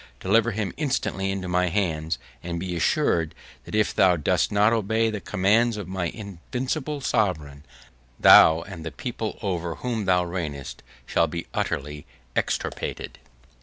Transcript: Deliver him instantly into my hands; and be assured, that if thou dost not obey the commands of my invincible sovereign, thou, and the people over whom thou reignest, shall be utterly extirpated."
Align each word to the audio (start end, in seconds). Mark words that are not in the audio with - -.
Deliver 0.19 0.49
him 0.49 0.73
instantly 0.77 1.29
into 1.29 1.47
my 1.47 1.67
hands; 1.69 2.17
and 2.41 2.59
be 2.59 2.75
assured, 2.75 3.35
that 3.65 3.75
if 3.75 3.93
thou 3.93 4.15
dost 4.15 4.51
not 4.51 4.73
obey 4.73 5.11
the 5.11 5.21
commands 5.21 5.77
of 5.77 5.87
my 5.87 6.05
invincible 6.05 7.01
sovereign, 7.01 7.63
thou, 8.19 8.63
and 8.63 8.83
the 8.83 8.89
people 8.91 9.37
over 9.43 9.75
whom 9.75 10.05
thou 10.05 10.25
reignest, 10.25 10.77
shall 11.05 11.27
be 11.27 11.45
utterly 11.53 12.07
extirpated." 12.35 13.19